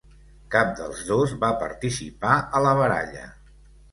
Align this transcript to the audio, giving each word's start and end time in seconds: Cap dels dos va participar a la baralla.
Cap 0.53 0.71
dels 0.79 1.01
dos 1.09 1.35
va 1.43 1.51
participar 1.59 2.33
a 2.61 2.65
la 2.69 2.71
baralla. 2.83 3.29